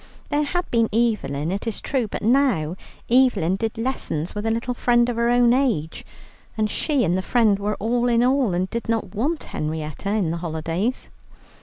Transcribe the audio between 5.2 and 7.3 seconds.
own age, and she and the